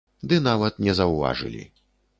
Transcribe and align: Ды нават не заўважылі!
Ды 0.31 0.39
нават 0.47 0.81
не 0.89 0.97
заўважылі! 1.03 1.63